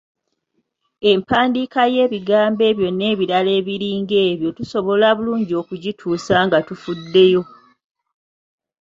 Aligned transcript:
Empandiika 1.11 1.81
y'ebigambo 1.95 2.61
ebyo 2.71 2.87
n'ebirala 2.93 3.51
ebiringa 3.59 4.17
ebyo 4.31 4.49
tusobola 4.57 5.07
bulungi 5.17 5.53
okugituusa 5.61 6.35
nga 6.45 6.59
tufuddeyo. 6.67 7.41